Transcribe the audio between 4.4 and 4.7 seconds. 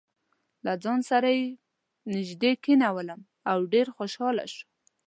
شو.